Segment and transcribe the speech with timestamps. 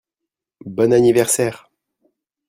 [0.65, 1.69] Bon anniverssaire!